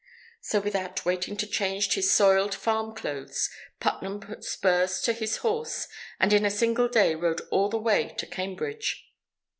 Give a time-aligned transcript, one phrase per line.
[0.39, 3.47] So without waiting to change his soiled farm clothes,
[3.79, 5.87] Putnam put spurs to his horse
[6.19, 9.11] and in a single day rode all the way to Cambridge.